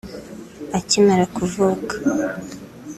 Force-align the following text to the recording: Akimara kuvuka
Akimara 0.77 1.25
kuvuka 1.35 1.93